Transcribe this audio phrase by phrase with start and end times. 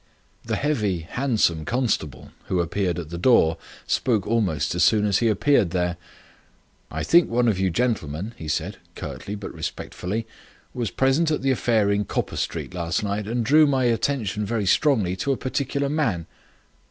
[0.43, 5.27] The heavy, handsome constable who appeared at the door spoke almost as soon as he
[5.27, 5.95] appeared there.
[6.89, 10.25] "I think one of you gentlemen," he said, curtly but respectfully,
[10.73, 14.65] "was present at the affair in Copper Street last night, and drew my attention very
[14.65, 16.25] strongly to a particular man."